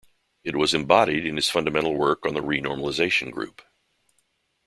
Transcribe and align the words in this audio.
It 0.43 0.55
was 0.55 0.73
embodied 0.73 1.27
in 1.27 1.35
his 1.35 1.47
fundamental 1.51 1.93
work 1.95 2.25
on 2.25 2.33
the 2.33 2.41
renormalization 2.41 3.29
group. 3.29 3.61